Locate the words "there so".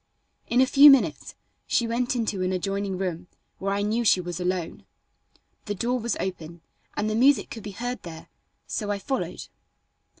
8.01-8.89